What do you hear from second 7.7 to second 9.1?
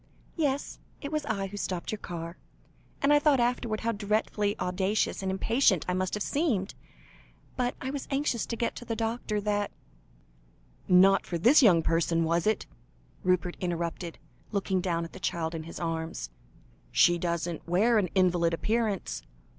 I was anxious to get quickly to the